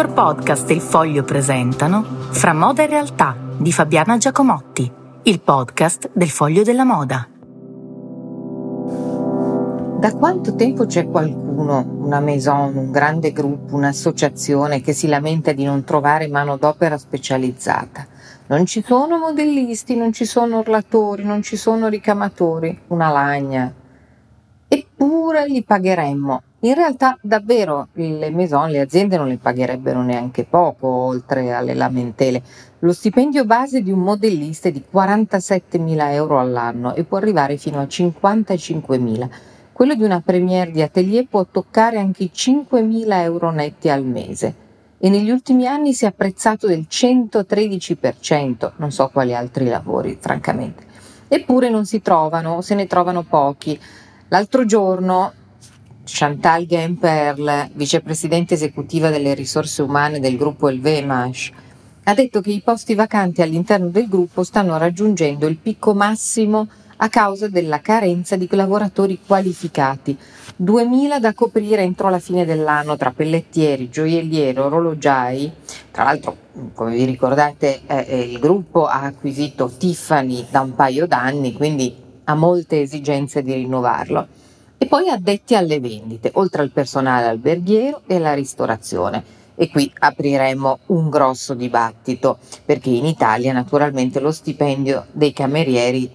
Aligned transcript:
Dottor 0.00 0.14
Podcast 0.14 0.70
e 0.70 0.72
Il 0.72 0.80
Foglio 0.80 1.24
presentano 1.24 2.02
Fra 2.30 2.54
moda 2.54 2.82
e 2.82 2.86
realtà 2.86 3.36
di 3.58 3.70
Fabiana 3.70 4.16
Giacomotti, 4.16 4.90
il 5.24 5.40
podcast 5.42 6.08
del 6.14 6.30
Foglio 6.30 6.62
della 6.62 6.84
Moda. 6.84 7.28
Da 9.98 10.14
quanto 10.14 10.54
tempo 10.54 10.86
c'è 10.86 11.06
qualcuno, 11.06 11.84
una 11.98 12.18
maison, 12.20 12.74
un 12.76 12.90
grande 12.90 13.30
gruppo, 13.32 13.74
un'associazione 13.74 14.80
che 14.80 14.94
si 14.94 15.06
lamenta 15.06 15.52
di 15.52 15.64
non 15.64 15.84
trovare 15.84 16.28
manodopera 16.28 16.96
specializzata? 16.96 18.06
Non 18.46 18.64
ci 18.64 18.82
sono 18.82 19.18
modellisti, 19.18 19.96
non 19.96 20.14
ci 20.14 20.24
sono 20.24 20.60
orlatori, 20.60 21.24
non 21.24 21.42
ci 21.42 21.56
sono 21.56 21.88
ricamatori, 21.88 22.84
una 22.86 23.10
lagna. 23.10 23.70
Eppure 24.66 25.46
li 25.46 25.62
pagheremmo 25.62 26.44
in 26.60 26.74
realtà 26.74 27.16
davvero 27.22 27.88
le 27.92 28.30
maison, 28.30 28.70
le 28.70 28.80
aziende 28.80 29.16
non 29.16 29.28
le 29.28 29.38
pagherebbero 29.38 30.02
neanche 30.02 30.44
poco 30.44 30.86
oltre 30.88 31.52
alle 31.52 31.74
lamentele. 31.74 32.42
Lo 32.80 32.92
stipendio 32.92 33.44
base 33.44 33.82
di 33.82 33.90
un 33.90 34.00
modellista 34.00 34.68
è 34.68 34.72
di 34.72 34.84
47.000 34.92 36.12
euro 36.12 36.38
all'anno 36.38 36.94
e 36.94 37.04
può 37.04 37.16
arrivare 37.16 37.56
fino 37.56 37.80
a 37.80 37.84
55.000. 37.84 39.28
Quello 39.72 39.94
di 39.94 40.02
una 40.02 40.20
premiere 40.20 40.70
di 40.70 40.82
atelier 40.82 41.26
può 41.26 41.46
toccare 41.50 41.98
anche 41.98 42.24
i 42.24 42.30
5.000 42.34 43.12
euro 43.22 43.50
netti 43.50 43.88
al 43.88 44.04
mese 44.04 44.68
e 45.02 45.08
negli 45.08 45.30
ultimi 45.30 45.66
anni 45.66 45.94
si 45.94 46.04
è 46.04 46.08
apprezzato 46.08 46.66
del 46.66 46.86
113%, 46.86 48.72
non 48.76 48.92
so 48.92 49.08
quali 49.08 49.34
altri 49.34 49.66
lavori, 49.66 50.18
francamente. 50.20 50.84
Eppure 51.26 51.70
non 51.70 51.86
si 51.86 52.02
trovano, 52.02 52.60
se 52.60 52.74
ne 52.74 52.86
trovano 52.86 53.22
pochi. 53.22 53.80
L'altro 54.28 54.66
giorno 54.66 55.32
Chantal 56.12 56.66
Gemperl, 56.66 57.70
vicepresidente 57.74 58.54
esecutiva 58.54 59.10
delle 59.10 59.32
risorse 59.32 59.82
umane 59.82 60.18
del 60.18 60.36
gruppo 60.36 60.68
Elvemash, 60.68 61.50
ha 62.04 62.14
detto 62.14 62.40
che 62.40 62.50
i 62.50 62.60
posti 62.60 62.94
vacanti 62.94 63.42
all'interno 63.42 63.88
del 63.88 64.08
gruppo 64.08 64.42
stanno 64.42 64.76
raggiungendo 64.76 65.46
il 65.46 65.56
picco 65.56 65.94
massimo 65.94 66.68
a 66.96 67.08
causa 67.08 67.48
della 67.48 67.80
carenza 67.80 68.36
di 68.36 68.48
lavoratori 68.50 69.20
qualificati, 69.24 70.18
2.000 70.62 71.18
da 71.18 71.32
coprire 71.32 71.82
entro 71.82 72.10
la 72.10 72.18
fine 72.18 72.44
dell'anno 72.44 72.96
tra 72.96 73.12
pellettieri, 73.12 73.88
gioiellieri, 73.88 74.58
orologiai. 74.58 75.50
Tra 75.90 76.04
l'altro, 76.04 76.36
come 76.74 76.94
vi 76.94 77.04
ricordate, 77.04 77.80
eh, 77.86 78.04
eh 78.06 78.20
il 78.20 78.38
gruppo 78.38 78.86
ha 78.86 79.02
acquisito 79.02 79.70
Tiffany 79.78 80.46
da 80.50 80.60
un 80.60 80.74
paio 80.74 81.06
d'anni, 81.06 81.54
quindi 81.54 81.94
ha 82.24 82.34
molte 82.34 82.82
esigenze 82.82 83.42
di 83.42 83.54
rinnovarlo 83.54 84.48
poi 84.90 85.08
addetti 85.08 85.54
alle 85.54 85.78
vendite, 85.78 86.32
oltre 86.34 86.62
al 86.62 86.72
personale 86.72 87.26
alberghiero 87.26 88.02
e 88.08 88.16
alla 88.16 88.34
ristorazione. 88.34 89.22
E 89.54 89.70
qui 89.70 89.88
apriremo 89.96 90.80
un 90.86 91.08
grosso 91.08 91.54
dibattito, 91.54 92.38
perché 92.64 92.90
in 92.90 93.04
Italia 93.04 93.52
naturalmente 93.52 94.18
lo 94.18 94.32
stipendio 94.32 95.06
dei 95.12 95.32
camerieri 95.32 96.10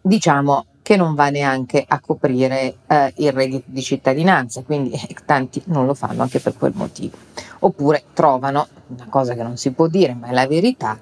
diciamo 0.00 0.64
che 0.82 0.96
non 0.96 1.14
va 1.14 1.30
neanche 1.30 1.84
a 1.86 2.00
coprire 2.00 2.78
eh, 2.88 3.12
il 3.18 3.30
reddito 3.30 3.66
di 3.66 3.80
cittadinanza, 3.80 4.62
quindi 4.62 4.90
eh, 4.90 5.14
tanti 5.24 5.62
non 5.66 5.86
lo 5.86 5.94
fanno 5.94 6.22
anche 6.22 6.40
per 6.40 6.56
quel 6.56 6.72
motivo. 6.74 7.16
Oppure 7.60 8.02
trovano, 8.12 8.66
una 8.88 9.06
cosa 9.08 9.34
che 9.34 9.44
non 9.44 9.56
si 9.56 9.70
può 9.70 9.86
dire, 9.86 10.14
ma 10.14 10.26
è 10.26 10.32
la 10.32 10.48
verità, 10.48 10.98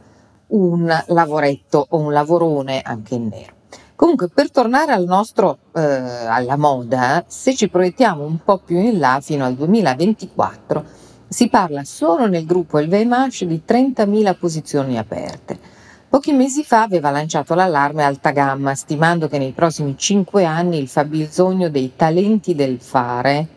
un 0.49 1.05
lavoretto 1.07 1.87
o 1.89 2.01
un 2.01 2.13
lavorone 2.13 2.83
anche 2.83 3.15
in 3.15 3.29
nero. 3.29 3.57
Comunque, 3.99 4.29
per 4.29 4.53
tornare 4.53 4.93
al 4.93 5.07
nostro, 5.07 5.59
eh, 5.75 5.81
alla 5.83 6.57
moda, 6.57 7.25
se 7.27 7.57
ci 7.57 7.69
proiettiamo 7.69 8.25
un 8.25 8.39
po' 8.45 8.59
più 8.59 8.79
in 8.79 9.01
là, 9.01 9.19
fino 9.21 9.45
al 9.45 9.55
2024, 9.55 10.85
si 11.27 11.49
parla 11.49 11.83
solo 11.83 12.29
nel 12.29 12.47
gruppo 12.47 12.79
LVMH 12.79 13.43
di 13.43 13.61
30.000 13.67 14.37
posizioni 14.39 14.99
aperte. 14.99 15.59
Pochi 16.09 16.31
mesi 16.31 16.63
fa 16.63 16.83
aveva 16.83 17.11
lanciato 17.11 17.55
l'allarme 17.55 18.05
alta 18.05 18.31
gamma, 18.31 18.77
stimando 18.77 19.27
che 19.27 19.39
nei 19.39 19.51
prossimi 19.51 19.97
cinque 19.99 20.45
anni 20.45 20.79
il 20.79 20.87
fabbisogno 20.87 21.69
dei 21.69 21.95
talenti 21.97 22.55
del 22.55 22.79
fare, 22.81 23.49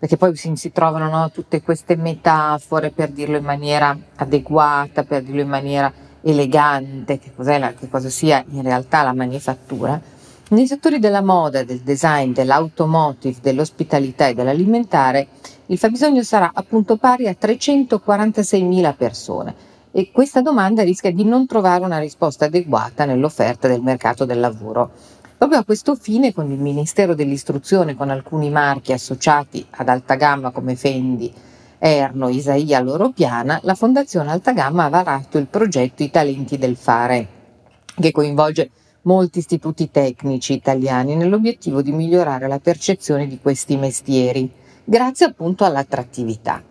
perché 0.00 0.16
poi 0.16 0.34
si, 0.34 0.50
si 0.56 0.72
trovano 0.72 1.08
no, 1.08 1.30
tutte 1.30 1.62
queste 1.62 1.94
metafore 1.94 2.90
per 2.90 3.10
dirlo 3.10 3.36
in 3.36 3.44
maniera 3.44 3.96
adeguata, 4.16 5.04
per 5.04 5.22
dirlo 5.22 5.42
in 5.42 5.48
maniera 5.48 5.92
elegante, 6.30 7.18
che, 7.18 7.32
la, 7.36 7.72
che 7.74 7.88
cosa 7.88 8.10
sia 8.10 8.44
in 8.50 8.62
realtà 8.62 9.02
la 9.02 9.12
manifattura, 9.12 10.00
nei 10.48 10.66
settori 10.66 10.98
della 10.98 11.22
moda, 11.22 11.64
del 11.64 11.80
design, 11.80 12.32
dell'automotive, 12.32 13.38
dell'ospitalità 13.40 14.28
e 14.28 14.34
dell'alimentare, 14.34 15.28
il 15.66 15.78
fabbisogno 15.78 16.22
sarà 16.22 16.50
appunto 16.54 16.96
pari 16.96 17.26
a 17.26 17.36
346.000 17.40 18.94
persone 18.96 19.54
e 19.90 20.10
questa 20.12 20.42
domanda 20.42 20.82
rischia 20.82 21.10
di 21.10 21.24
non 21.24 21.46
trovare 21.46 21.84
una 21.84 21.98
risposta 21.98 22.44
adeguata 22.44 23.04
nell'offerta 23.04 23.66
del 23.66 23.80
mercato 23.80 24.24
del 24.24 24.38
lavoro. 24.38 24.90
Proprio 25.38 25.58
a 25.58 25.64
questo 25.64 25.94
fine, 25.94 26.32
con 26.32 26.50
il 26.50 26.58
Ministero 26.58 27.14
dell'Istruzione, 27.14 27.96
con 27.96 28.10
alcuni 28.10 28.50
marchi 28.50 28.92
associati 28.92 29.66
ad 29.70 29.88
alta 29.88 30.14
gamma 30.14 30.50
come 30.50 30.76
Fendi, 30.76 31.32
Erno, 31.78 32.28
Isaia 32.28 32.80
Loro 32.80 33.10
Piana, 33.10 33.60
la 33.62 33.74
Fondazione 33.74 34.30
Alta 34.30 34.52
Gamma 34.52 34.84
ha 34.84 34.88
varato 34.88 35.38
il 35.38 35.46
progetto 35.46 36.02
I 36.02 36.10
Talenti 36.10 36.56
del 36.58 36.76
Fare, 36.76 37.28
che 37.98 38.12
coinvolge 38.12 38.70
molti 39.02 39.38
istituti 39.38 39.90
tecnici 39.90 40.54
italiani 40.54 41.14
nell'obiettivo 41.14 41.82
di 41.82 41.92
migliorare 41.92 42.48
la 42.48 42.58
percezione 42.58 43.26
di 43.26 43.38
questi 43.40 43.76
mestieri, 43.76 44.50
grazie 44.84 45.26
appunto 45.26 45.64
all'attrattività. 45.64 46.62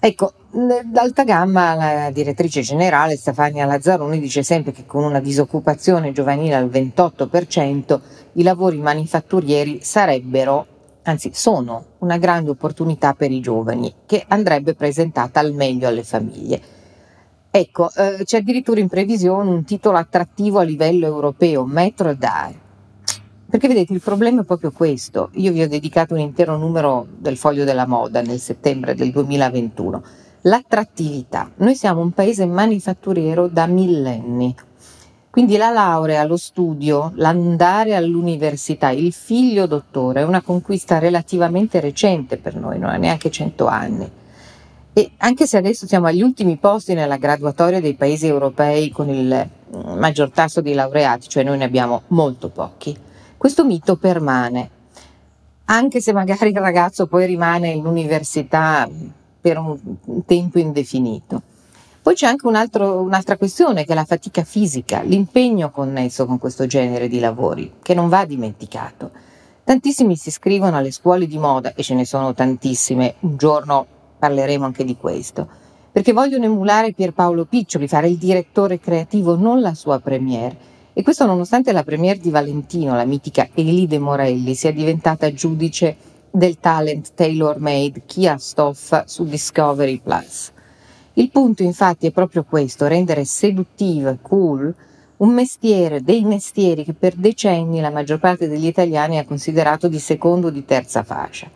Ecco, 0.00 0.32
d'alta 0.50 1.24
gamma 1.24 1.74
la 1.74 2.10
direttrice 2.10 2.60
generale 2.60 3.16
Stefania 3.16 3.66
Lazzaroni 3.66 4.20
dice 4.20 4.44
sempre 4.44 4.72
che 4.72 4.86
con 4.86 5.02
una 5.02 5.20
disoccupazione 5.20 6.12
giovanile 6.12 6.54
al 6.54 6.68
28% 6.68 8.00
i 8.34 8.42
lavori 8.44 8.78
manifatturieri 8.78 9.80
sarebbero 9.82 10.77
anzi 11.08 11.30
sono 11.32 11.84
una 11.98 12.18
grande 12.18 12.50
opportunità 12.50 13.14
per 13.14 13.30
i 13.30 13.40
giovani 13.40 13.92
che 14.06 14.24
andrebbe 14.28 14.74
presentata 14.74 15.40
al 15.40 15.52
meglio 15.52 15.88
alle 15.88 16.04
famiglie. 16.04 16.60
Ecco, 17.50 17.90
eh, 17.94 18.24
c'è 18.24 18.38
addirittura 18.38 18.78
in 18.78 18.88
previsione 18.88 19.50
un 19.50 19.64
titolo 19.64 19.96
attrattivo 19.96 20.58
a 20.58 20.62
livello 20.62 21.06
europeo, 21.06 21.64
Metro 21.64 22.12
Die. 22.12 22.66
Perché 23.48 23.66
vedete, 23.66 23.94
il 23.94 24.02
problema 24.02 24.42
è 24.42 24.44
proprio 24.44 24.70
questo. 24.70 25.30
Io 25.34 25.52
vi 25.52 25.62
ho 25.62 25.68
dedicato 25.68 26.12
un 26.12 26.20
intero 26.20 26.58
numero 26.58 27.06
del 27.16 27.38
foglio 27.38 27.64
della 27.64 27.86
moda 27.86 28.20
nel 28.20 28.38
settembre 28.38 28.94
del 28.94 29.10
2021. 29.10 30.02
L'attrattività. 30.42 31.50
Noi 31.56 31.74
siamo 31.74 32.02
un 32.02 32.12
paese 32.12 32.44
manifatturiero 32.44 33.48
da 33.48 33.66
millenni. 33.66 34.54
Quindi 35.38 35.56
la 35.56 35.70
laurea, 35.70 36.24
lo 36.24 36.36
studio, 36.36 37.12
l'andare 37.14 37.94
all'università, 37.94 38.90
il 38.90 39.12
figlio 39.12 39.66
dottore 39.66 40.22
è 40.22 40.24
una 40.24 40.42
conquista 40.42 40.98
relativamente 40.98 41.78
recente 41.78 42.38
per 42.38 42.56
noi, 42.56 42.80
non 42.80 42.90
ha 42.90 42.96
neanche 42.96 43.30
cento 43.30 43.68
anni. 43.68 44.10
E 44.92 45.12
anche 45.18 45.46
se 45.46 45.56
adesso 45.56 45.86
siamo 45.86 46.08
agli 46.08 46.22
ultimi 46.22 46.56
posti 46.56 46.92
nella 46.92 47.18
graduatoria 47.18 47.80
dei 47.80 47.94
paesi 47.94 48.26
europei 48.26 48.90
con 48.90 49.10
il 49.10 49.48
mm, 49.76 49.96
maggior 49.96 50.32
tasso 50.32 50.60
di 50.60 50.74
laureati, 50.74 51.28
cioè 51.28 51.44
noi 51.44 51.58
ne 51.58 51.66
abbiamo 51.66 52.02
molto 52.08 52.48
pochi, 52.48 52.98
questo 53.36 53.64
mito 53.64 53.94
permane. 53.94 54.70
Anche 55.66 56.00
se 56.00 56.12
magari 56.12 56.48
il 56.48 56.56
ragazzo 56.56 57.06
poi 57.06 57.26
rimane 57.26 57.68
in 57.68 57.86
università 57.86 58.90
per 59.40 59.56
un 59.56 60.24
tempo 60.26 60.58
indefinito. 60.58 61.42
Poi 62.08 62.16
c'è 62.16 62.26
anche 62.26 62.46
un 62.46 62.54
altro, 62.54 63.02
un'altra 63.02 63.36
questione 63.36 63.84
che 63.84 63.92
è 63.92 63.94
la 63.94 64.06
fatica 64.06 64.42
fisica, 64.42 65.02
l'impegno 65.02 65.70
connesso 65.70 66.24
con 66.24 66.38
questo 66.38 66.64
genere 66.64 67.06
di 67.06 67.18
lavori, 67.18 67.74
che 67.82 67.92
non 67.92 68.08
va 68.08 68.24
dimenticato. 68.24 69.10
Tantissimi 69.62 70.16
si 70.16 70.30
iscrivono 70.30 70.78
alle 70.78 70.90
scuole 70.90 71.26
di 71.26 71.36
moda, 71.36 71.74
e 71.74 71.82
ce 71.82 71.92
ne 71.92 72.06
sono 72.06 72.32
tantissime, 72.32 73.16
un 73.20 73.36
giorno 73.36 73.86
parleremo 74.18 74.64
anche 74.64 74.84
di 74.84 74.96
questo, 74.96 75.46
perché 75.92 76.14
vogliono 76.14 76.46
emulare 76.46 76.94
Pierpaolo 76.94 77.44
Piccioli, 77.44 77.86
fare 77.86 78.08
il 78.08 78.16
direttore 78.16 78.80
creativo, 78.80 79.36
non 79.36 79.60
la 79.60 79.74
sua 79.74 79.98
premiere. 79.98 80.56
E 80.94 81.02
questo 81.02 81.26
nonostante 81.26 81.72
la 81.72 81.84
premiere 81.84 82.20
di 82.20 82.30
Valentino, 82.30 82.96
la 82.96 83.04
mitica 83.04 83.50
Elide 83.52 83.98
Morelli, 83.98 84.54
sia 84.54 84.72
diventata 84.72 85.30
giudice 85.30 85.94
del 86.30 86.58
talent 86.58 87.12
tailor 87.12 87.58
made 87.58 88.04
Kia 88.06 88.38
Stoff 88.38 89.04
su 89.04 89.26
Discovery 89.26 90.00
Plus. 90.00 90.52
Il 91.18 91.30
punto 91.30 91.64
infatti 91.64 92.06
è 92.06 92.12
proprio 92.12 92.44
questo, 92.44 92.86
rendere 92.86 93.24
seduttivo 93.24 94.08
e 94.08 94.18
cool 94.22 94.72
un 95.16 95.30
mestiere, 95.30 96.00
dei 96.00 96.22
mestieri 96.22 96.84
che 96.84 96.92
per 96.92 97.14
decenni 97.16 97.80
la 97.80 97.90
maggior 97.90 98.20
parte 98.20 98.46
degli 98.46 98.66
italiani 98.66 99.18
ha 99.18 99.24
considerato 99.24 99.88
di 99.88 99.98
secondo 99.98 100.46
o 100.46 100.50
di 100.50 100.64
terza 100.64 101.02
fascia. 101.02 101.50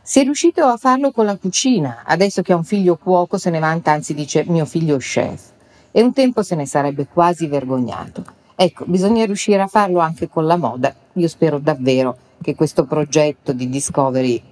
Si 0.00 0.20
è 0.20 0.22
riuscito 0.22 0.64
a 0.64 0.78
farlo 0.78 1.10
con 1.10 1.26
la 1.26 1.36
cucina, 1.36 2.04
adesso 2.06 2.40
che 2.40 2.54
ha 2.54 2.56
un 2.56 2.64
figlio 2.64 2.96
cuoco 2.96 3.36
se 3.36 3.50
ne 3.50 3.58
vanta, 3.58 3.92
anzi 3.92 4.14
dice 4.14 4.42
mio 4.46 4.64
figlio 4.64 4.96
chef, 4.96 5.50
e 5.90 6.00
un 6.00 6.14
tempo 6.14 6.42
se 6.42 6.54
ne 6.54 6.64
sarebbe 6.64 7.06
quasi 7.06 7.46
vergognato. 7.46 8.24
Ecco, 8.54 8.86
bisogna 8.86 9.26
riuscire 9.26 9.60
a 9.60 9.66
farlo 9.66 9.98
anche 9.98 10.30
con 10.30 10.46
la 10.46 10.56
moda. 10.56 10.94
Io 11.12 11.28
spero 11.28 11.58
davvero 11.58 12.16
che 12.40 12.54
questo 12.54 12.86
progetto 12.86 13.52
di 13.52 13.68
Discovery 13.68 14.42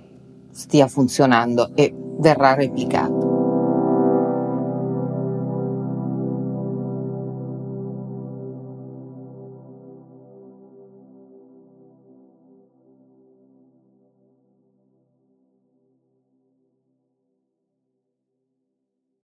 stia 0.51 0.89
funzionando 0.89 1.71
e 1.75 1.91
verrà 2.19 2.53
replicato. 2.53 3.32